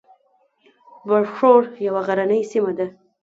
برښور 1.07 1.63
یوه 1.87 2.01
غرنۍ 2.07 2.41
سیمه 2.51 2.71
ده 2.77 2.87